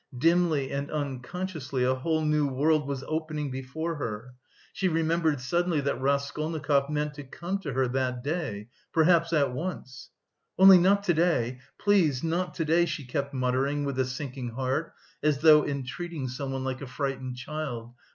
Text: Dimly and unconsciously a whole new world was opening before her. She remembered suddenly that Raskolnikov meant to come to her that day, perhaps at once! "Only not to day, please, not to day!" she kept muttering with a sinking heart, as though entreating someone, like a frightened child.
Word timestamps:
Dimly 0.17 0.71
and 0.71 0.89
unconsciously 0.89 1.83
a 1.83 1.93
whole 1.93 2.23
new 2.25 2.47
world 2.47 2.87
was 2.87 3.03
opening 3.07 3.51
before 3.51 3.97
her. 3.97 4.33
She 4.73 4.87
remembered 4.87 5.39
suddenly 5.39 5.79
that 5.81 6.01
Raskolnikov 6.01 6.89
meant 6.89 7.13
to 7.13 7.23
come 7.23 7.59
to 7.59 7.73
her 7.73 7.87
that 7.89 8.23
day, 8.23 8.69
perhaps 8.91 9.31
at 9.31 9.53
once! 9.53 10.09
"Only 10.57 10.79
not 10.79 11.03
to 11.03 11.13
day, 11.13 11.59
please, 11.77 12.23
not 12.23 12.55
to 12.55 12.65
day!" 12.65 12.87
she 12.87 13.05
kept 13.05 13.31
muttering 13.35 13.85
with 13.85 13.99
a 13.99 14.05
sinking 14.05 14.49
heart, 14.49 14.91
as 15.21 15.37
though 15.41 15.63
entreating 15.67 16.29
someone, 16.29 16.63
like 16.63 16.81
a 16.81 16.87
frightened 16.87 17.37
child. 17.37 17.93